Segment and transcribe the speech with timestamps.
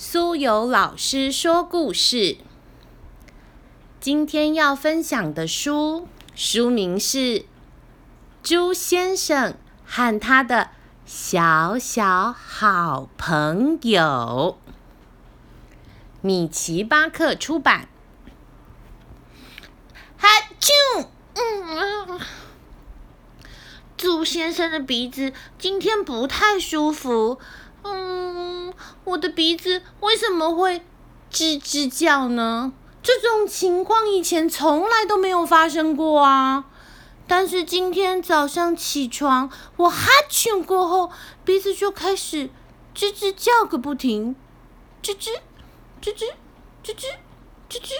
[0.00, 2.36] 苏有老师说故事。
[3.98, 6.06] 今天要分享的书
[6.36, 7.18] 书名是
[8.40, 10.70] 《猪先生和他的
[11.04, 14.56] 小小好朋友》，
[16.20, 17.88] 米奇巴克出版。
[20.16, 20.28] 哈
[20.60, 21.08] 啾！
[21.34, 22.20] 嗯，
[23.96, 27.40] 猪先生的鼻子今天不太舒服。
[27.82, 28.17] 嗯，
[29.04, 30.82] 我的鼻子为什么会
[31.30, 32.72] 吱吱叫呢？
[33.02, 36.64] 这种情况以前从来都没有发生过啊。
[37.26, 41.10] 但是今天早上起床，我哈欠过后，
[41.44, 42.48] 鼻子就开始
[42.94, 44.34] 吱吱叫个不停。
[45.02, 45.28] 吱吱
[46.02, 46.24] 吱吱
[46.82, 47.04] 吱吱
[47.68, 47.92] 吱吱，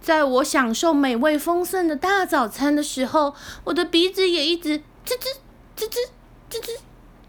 [0.00, 5.36] 在我享受美味丰盛的大早餐的时候，我的鼻子也一直吱吱
[5.76, 6.08] 吱吱
[6.48, 6.78] 吱吱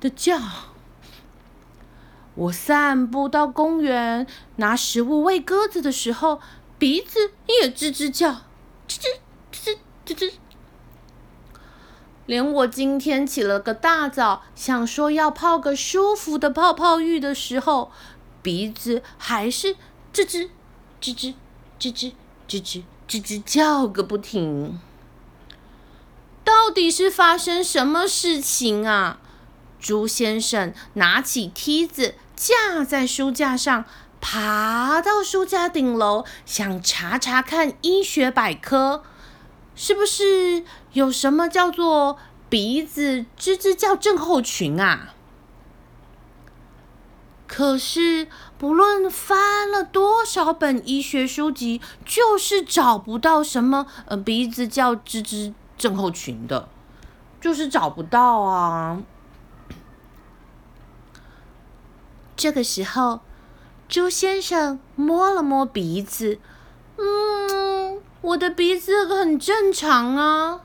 [0.00, 0.38] 的叫。
[2.36, 6.40] 我散步到公园拿食物喂鸽子的时候，
[6.78, 8.30] 鼻子也吱吱叫，
[8.86, 9.06] 吱吱
[9.50, 10.32] 吱吱吱吱。
[12.26, 17.90] 连我今天起了个大早，想说要泡个舒服的泡泡浴的时候，
[18.42, 19.74] 鼻子还是
[20.12, 20.50] 吱吱
[21.00, 21.34] 吱吱
[21.80, 22.12] 吱吱
[22.46, 24.78] 吱吱吱吱叫个不停。
[26.44, 29.20] 到底是发生什么事情啊？
[29.80, 32.16] 猪先生拿起梯子。
[32.36, 33.86] 架在书架上，
[34.20, 39.02] 爬到书架顶楼，想查查看医学百科，
[39.74, 40.62] 是不是
[40.92, 45.14] 有什么叫做鼻子吱吱叫症候群啊？
[47.46, 48.28] 可是
[48.58, 56.68] 不论翻了多少本医学书籍，就是找不到什么呃鼻子叫吱吱症候群的，
[57.40, 59.00] 就是找不到啊。
[62.46, 63.22] 这个时候，
[63.88, 66.38] 猪先生摸了摸鼻子，
[66.96, 70.60] 嗯，我的鼻子很正常啊。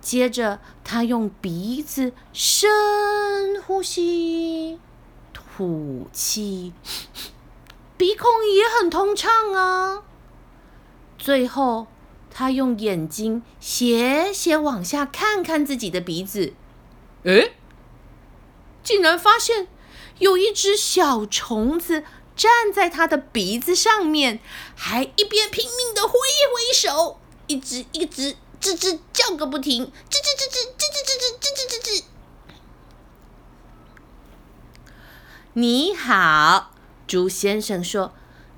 [0.00, 4.78] 接着，他用鼻子深呼吸，
[5.32, 6.72] 吐气，
[7.96, 10.04] 鼻孔也很通畅啊。
[11.18, 11.88] 最后，
[12.30, 16.52] 他用眼睛斜斜往下看看自己的鼻子，
[17.24, 17.56] 诶，
[18.84, 19.66] 竟然发现。
[20.18, 22.04] 有一只小虫子
[22.36, 24.40] 站在他的鼻子上面，
[24.76, 32.04] 还一边拼命的挥挥手，一直一直吱吱叫个不停，吱吱吱吱吱吱吱吱吱吱吱。
[35.54, 36.70] 你好，
[37.06, 38.12] 猪先生说：“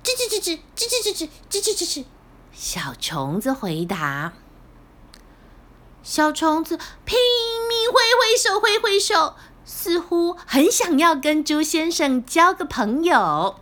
[0.04, 2.04] 吱吱吱吱吱吱吱吱吱吱吱。”
[2.52, 4.34] 小虫子回答
[6.02, 6.76] ：“小虫子
[7.06, 7.18] 拼
[7.68, 9.34] 命挥挥手，挥挥手。”
[9.64, 13.60] 似乎很想要跟猪先生交个朋友，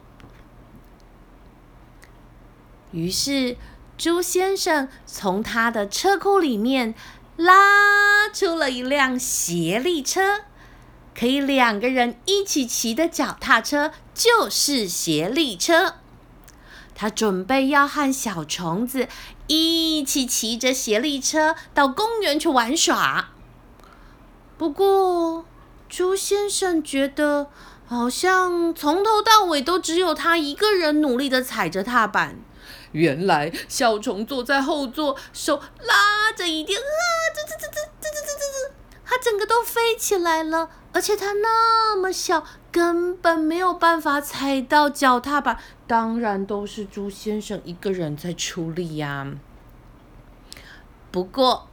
[2.92, 3.56] 于是
[3.98, 6.94] 猪先生从他的车库里面
[7.36, 10.44] 拉出了一辆斜力车，
[11.14, 15.96] 可以两个人一起骑的脚踏车，就是斜力车。
[16.94, 19.06] 他准备要和小虫子
[19.46, 23.28] 一起骑着斜力车到公园去玩耍，
[24.56, 25.44] 不过。
[25.88, 27.48] 猪先生觉得
[27.86, 32.36] 好像从头到尾都只有他一个人努力的踩着踏板。
[32.92, 36.84] 原来小虫坐在后座，手拉着一点，啊，
[37.34, 38.70] 吱吱吱吱吱吱吱吱，
[39.04, 40.70] 它整个都飞起来了。
[40.92, 45.58] 而且它那么小，根本没有办法踩到脚踏板。
[45.86, 49.26] 当然都是猪先生一个人在出力呀。
[51.10, 51.67] 不过。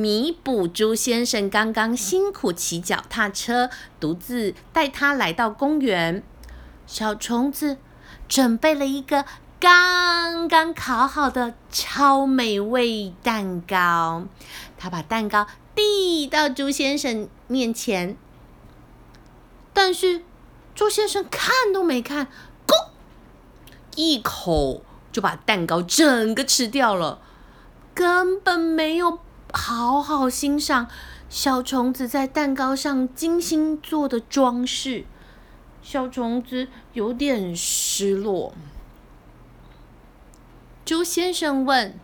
[0.00, 3.68] 弥补朱先生刚刚辛苦骑脚踏车，
[4.00, 6.22] 独自带他来到公园。
[6.86, 7.76] 小虫子
[8.26, 9.26] 准备了一个
[9.60, 14.24] 刚刚烤好的超美味蛋糕，
[14.78, 18.16] 他把蛋糕递到朱先生面前，
[19.74, 20.22] 但是
[20.74, 22.28] 朱先生看都没看，
[22.66, 22.88] 咕，
[23.96, 24.82] 一口
[25.12, 27.20] 就把蛋糕整个吃掉了，
[27.94, 29.18] 根本没有。
[29.52, 30.88] 好好欣赏
[31.28, 35.04] 小虫子在蛋糕上精心做的装饰，
[35.82, 38.54] 小虫子有点失落。
[40.84, 41.98] 猪先生问：“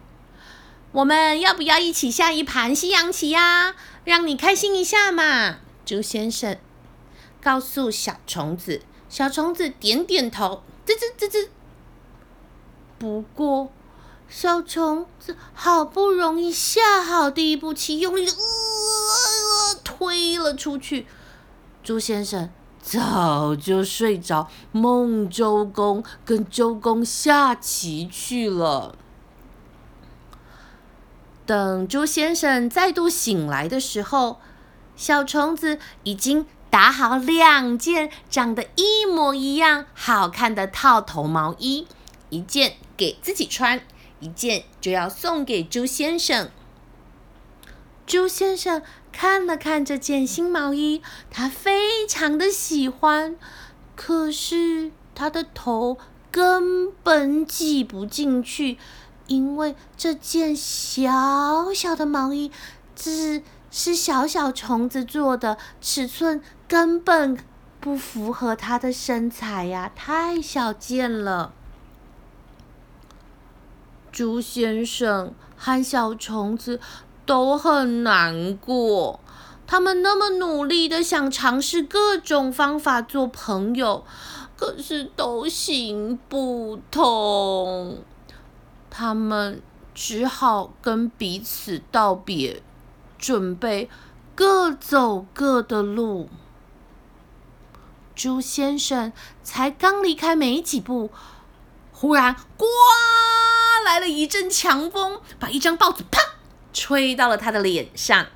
[0.92, 3.74] 我们要不要一起下一盘西洋棋呀？
[4.04, 6.58] 让你开心一下嘛？”猪先生
[7.40, 11.48] 告诉小虫子，小虫子点点头，吱吱吱吱。
[12.98, 13.70] 不过。
[14.28, 21.06] 小虫子好不容易下好第一步棋，用力的呃推了出去，
[21.82, 22.50] 朱先生
[22.82, 28.96] 早就睡着，梦周公跟周公下棋去了。
[31.46, 34.40] 等朱先生再度醒来的时候，
[34.96, 41.86] 小虫子已经打好两件长得一模一样、好看的套头毛衣，
[42.30, 43.80] 一件给自己穿，
[44.20, 46.50] 一件就要送给朱先生。
[48.06, 53.36] 朱先生看了看这件新毛衣，他非常的喜欢，
[53.96, 55.98] 可是他的头
[56.30, 58.78] 根本挤不进去，
[59.26, 62.52] 因为这件小小的毛衣
[62.94, 67.36] 只是小小虫子做的，尺寸根本
[67.80, 71.52] 不符合他的身材呀，太小件了。
[74.16, 76.80] 朱先生和小虫子。
[77.26, 79.18] 都很难过，
[79.66, 84.04] 他们那么努力的想尝试各种方法做朋友，
[84.56, 87.98] 可是都行不通。
[88.88, 89.60] 他们
[89.92, 92.62] 只好跟彼此道别，
[93.18, 93.90] 准备
[94.36, 96.28] 各走各的路。
[98.14, 101.10] 朱先生才刚离开没几步，
[101.90, 102.36] 忽然“”
[103.86, 106.20] 来了一阵强风，把一张报纸啪。
[106.72, 108.26] 吹到了他的脸上。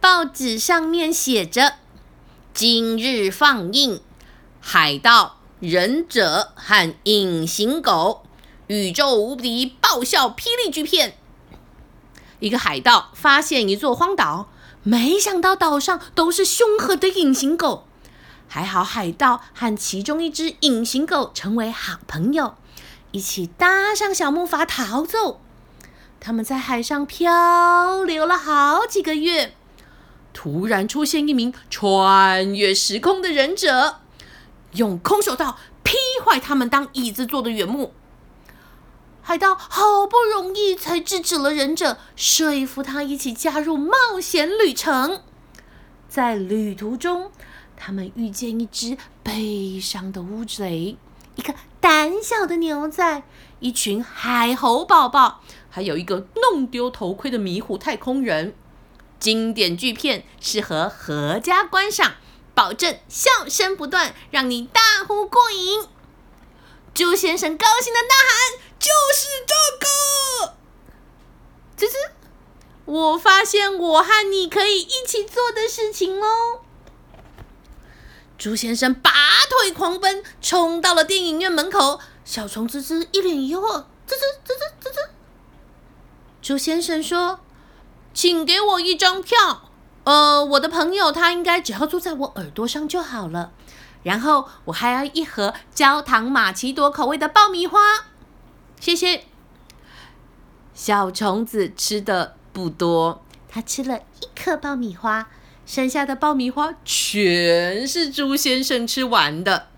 [0.00, 1.76] 报纸上面写着
[2.52, 3.96] ：“今日放映
[4.60, 8.24] 《海盗、忍者和隐形狗》
[8.66, 11.16] 宇宙无敌爆笑霹雳巨片。”
[12.40, 14.50] 一个海盗发现一座荒岛，
[14.82, 17.86] 没想到岛上都是凶狠的隐形狗。
[18.54, 22.54] 还好海盗和其中一只隐形狗成为好朋友。
[23.10, 25.40] 一起搭上小木筏逃走，
[26.20, 29.54] 他们在海上漂流了好几个月。
[30.34, 34.00] 突然出现一名穿越时空的忍者，
[34.72, 37.94] 用空手道劈坏他们当椅子坐的原木。
[39.22, 45.22] 海盗好不容易才制止了忍者，说服他一起加入冒险旅程。
[46.06, 47.32] 在旅途中，
[47.76, 50.96] 他们遇见一只悲伤的乌贼。
[51.34, 53.22] 一个胆小的牛仔，
[53.60, 55.40] 一群海猴宝宝，
[55.70, 58.54] 还有一个弄丢头盔的迷糊太空人。
[59.18, 62.16] 经典巨片适合合家观赏，
[62.54, 65.86] 保证笑声不断，让你大呼过瘾。
[66.92, 69.54] 朱先生高兴的呐喊：“就是这
[69.86, 70.54] 个！”
[71.74, 71.94] 这是
[72.84, 76.60] 我发现我和你可以一起做的事情哦。
[78.42, 79.12] 朱先生拔
[79.48, 82.00] 腿狂奔，冲到了电影院门口。
[82.24, 85.10] 小虫吱吱一脸疑惑：“吱吱吱吱吱吱。”
[86.42, 87.38] 朱先生说
[88.12, 89.70] ：“请给我一张票。
[90.02, 93.52] 呃，我的朋友他应该只要坐在我耳朵上就好了。
[94.02, 97.78] 然后我还要一盒焦糖玛奇朵口味的爆米花。
[98.80, 99.24] 谢谢。”
[100.74, 105.28] 小虫子吃的不多，他吃了一颗爆米花。
[105.64, 109.68] 剩下的爆米花全是猪先生吃完的。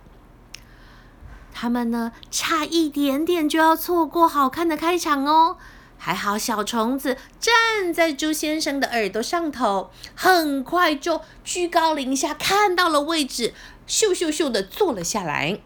[1.52, 5.56] 他们呢，差一点点就要错过好看的开场哦。
[5.96, 13.54] 还好小虫子站在猪先生的耳朵上头，很快就居高临下看到了位置，
[13.88, 15.60] 咻咻咻的坐了下来。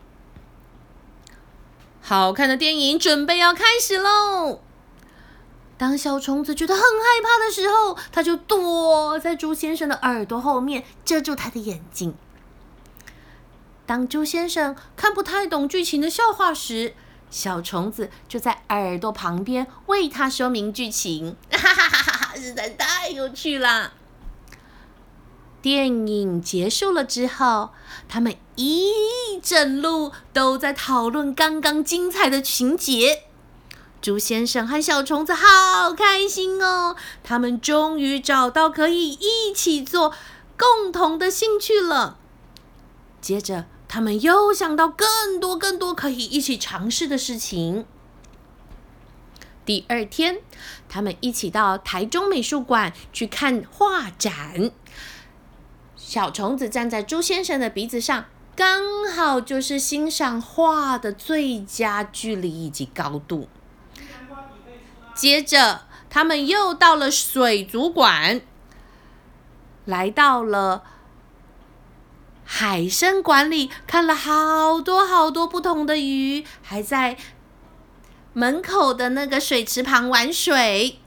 [2.01, 4.61] 好看的电影准备要开始喽！
[5.79, 12.15] 当小虫子觉得很害怕的时候，他就躲在猪先生的耳朵后面，遮住他的眼睛。
[13.87, 16.95] 当猪先生看不太懂剧情的笑话时，
[17.31, 22.35] 小虫子就在耳朵旁边为他说明剧情， 哈哈哈哈！
[22.37, 23.93] 实在太有趣了。
[25.63, 27.71] 电影结束了之后，
[28.09, 33.25] 他们一整路都在讨论刚刚精彩的情节。
[34.01, 36.97] 猪先生和小虫子好开心哦！
[37.25, 40.15] 他们终于找到可以一起做
[40.57, 42.17] 共同的兴趣了。
[43.21, 47.85] 接着，他们又想到更多更多可以一起尝试的事情。
[49.67, 50.41] 第二天，
[50.89, 54.71] 他们一起到台中美术馆去看画展。
[55.97, 63.49] 小虫子站在猪先生的鼻子上，刚好就是欣赏画的最佳距离以及高度。
[65.19, 68.41] 接着，他们又到了水族馆，
[69.85, 70.85] 来到了
[72.45, 77.17] 海参馆里，看了好多好多不同的鱼，还在
[78.33, 81.01] 门口的那个水池旁玩水。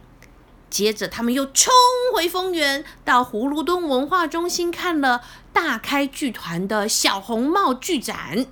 [0.70, 1.72] 接着，他们又冲
[2.14, 5.22] 回丰原，到葫芦墩文化中心看了
[5.54, 8.46] 大开剧团的小红帽剧展。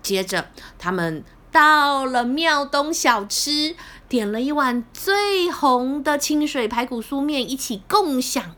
[0.00, 3.74] 接着，他们到了庙东小吃，
[4.08, 8.54] 点了一碗最红的清水排骨酥面，一起共享。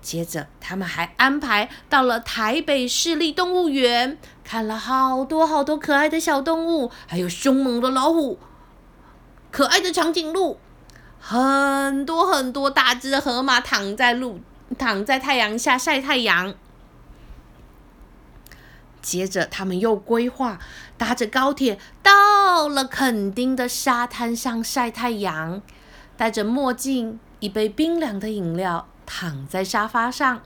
[0.00, 8.38] 接着，他们还安排到了台北市立动物园，看了好多好多可爱的小动物，还有凶猛的老虎、
[9.52, 10.58] 可爱的长颈鹿，
[11.20, 14.40] 很多很多大只的河马躺在路
[14.76, 16.54] 躺在太阳下晒太阳。
[19.00, 20.58] 接着，他们又规划
[20.96, 22.12] 搭着高铁到
[22.44, 25.62] 到了垦丁的沙滩上晒太阳，
[26.16, 28.88] 戴着墨镜，一杯冰凉的饮料。
[29.06, 30.42] 躺在沙发上，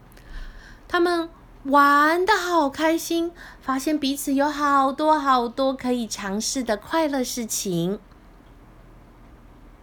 [0.86, 1.30] 他们
[1.64, 7.98] 玩的好开心，发现彼此有好多好多可以尝试的快乐事情。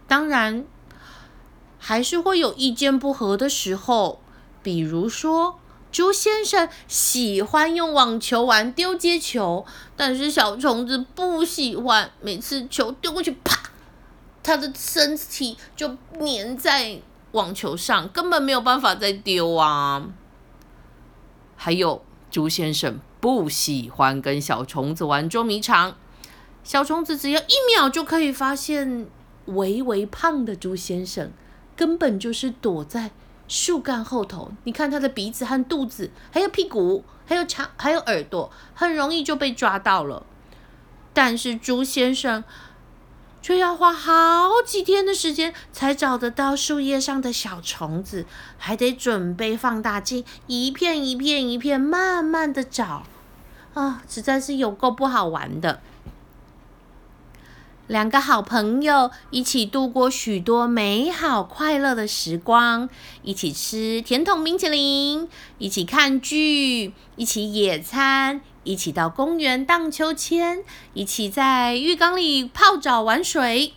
[0.06, 0.64] 当然，
[1.80, 4.20] 还是会有意见不合的时候，
[4.62, 5.58] 比如说，
[5.94, 9.64] 猪先生喜欢用网球玩丢接球，
[9.96, 13.70] 但是小虫子不喜欢，每次球丢过去，啪，
[14.42, 17.00] 他的身体就粘在。
[17.30, 20.06] 网球上根本没有办法再丢啊！
[21.56, 25.96] 还有猪先生不喜欢跟小虫子玩捉迷藏，
[26.62, 29.08] 小虫子只要一秒就可以发现
[29.46, 31.32] 微微胖的猪先生，
[31.74, 33.10] 根本就是躲在
[33.48, 34.52] 树干后头。
[34.64, 40.24] 你看他的鼻子和肚子，还有屁股，还有长，还有耳朵，很容易就被抓到了。
[41.12, 42.44] 但是猪先生。
[43.44, 48.24] 却要花好几天的时间才找得到树叶上的小虫子，
[48.56, 53.02] 还得准备放大镜，一片一片一片慢慢的找，
[53.74, 55.82] 啊，实在是有够不好玩的。
[57.86, 62.88] 两个好朋友一起度过许多美好快乐的时光，
[63.22, 68.40] 一起吃甜筒冰淇淋，一起看剧，一起野餐。
[68.64, 70.64] 一起到公园荡秋千，
[70.94, 73.74] 一起在浴缸里泡澡玩水。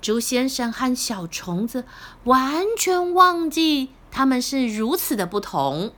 [0.00, 1.84] 猪先生和小虫子
[2.22, 5.92] 完全忘记他们是如此的不同。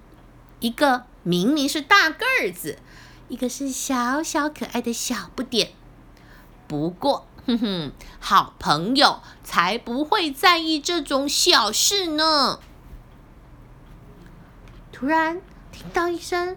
[0.61, 2.78] 一个明明是大个子，
[3.28, 5.73] 一个是小小可爱的小不点。
[6.68, 12.60] 不过， 哼哼，好朋友才不会在意这种小事呢。
[14.92, 15.40] 突然
[15.72, 16.56] 听到一声。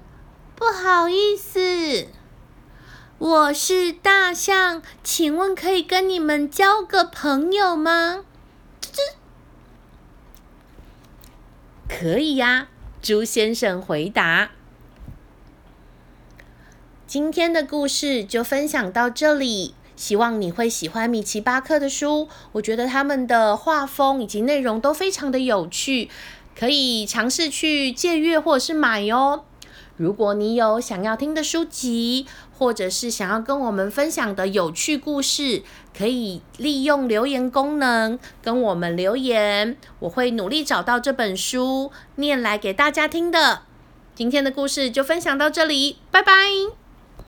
[0.54, 2.08] 不好意思，
[3.18, 8.24] 我是大象，请问可以跟你们交个朋友吗？
[8.80, 9.02] 这
[11.90, 12.68] 可以呀，
[13.02, 14.52] 猪先生回答。
[17.08, 22.28] 今天的故事就分享到这里，希望你会喜欢米奇巴克的书。
[22.54, 26.10] 我觉得他们的画风以及内容都非常的有趣，
[26.58, 29.44] 可以尝试去借阅或者是买哦。
[29.98, 32.26] 如果你有想要听的书籍，
[32.58, 35.62] 或者是想要跟我们分享的有趣故事，
[35.96, 43.62] 可以利用留言功能跟我们留言，我会努力找到这本书念来给大家听的。
[44.16, 46.81] 今天的故事就分享到这里，拜拜。